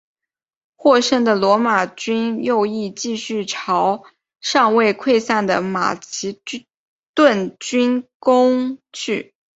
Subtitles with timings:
[0.77, 4.01] 获胜的罗马军右翼继续朝
[4.39, 6.41] 尚未溃散的马其
[7.13, 9.35] 顿军攻去。